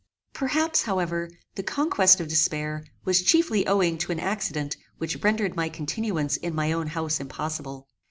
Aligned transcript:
Perhaps, 0.33 0.81
however, 0.81 1.29
the 1.53 1.61
conquest 1.61 2.19
of 2.19 2.27
despair 2.27 2.83
was 3.05 3.21
chiefly 3.21 3.67
owing 3.67 3.99
to 3.99 4.11
an 4.11 4.19
accident 4.19 4.75
which 4.97 5.21
rendered 5.23 5.55
my 5.55 5.69
continuance 5.69 6.37
in 6.37 6.55
my 6.55 6.71
own 6.71 6.87
house 6.87 7.19
impossible. 7.19 7.87